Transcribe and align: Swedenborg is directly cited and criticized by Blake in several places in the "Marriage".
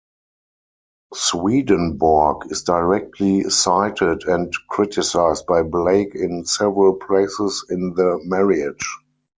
Swedenborg 1.13 2.51
is 2.51 2.63
directly 2.63 3.43
cited 3.51 4.23
and 4.23 4.51
criticized 4.67 5.45
by 5.45 5.61
Blake 5.61 6.15
in 6.15 6.43
several 6.43 6.95
places 6.95 7.63
in 7.69 7.93
the 7.93 8.19
"Marriage". 8.23 8.83